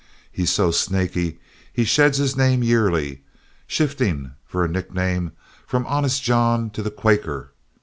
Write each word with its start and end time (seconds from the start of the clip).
He's 0.31 0.49
so 0.49 0.71
snaky 0.71 1.39
he 1.71 1.83
sheds 1.83 2.17
his 2.17 2.35
name 2.35 2.63
yearly, 2.63 3.21
shifting 3.67 4.31
for 4.47 4.65
a 4.65 4.67
nickname 4.67 5.31
from 5.67 5.85
Honest 5.85 6.23
John 6.23 6.71
to 6.71 6.81
The 6.81 6.89
Quaker. 6.89 7.51